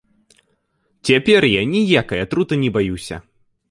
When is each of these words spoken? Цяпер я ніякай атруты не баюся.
Цяпер 1.11 1.49
я 1.59 1.63
ніякай 1.77 2.19
атруты 2.27 2.53
не 2.67 2.77
баюся. 2.81 3.15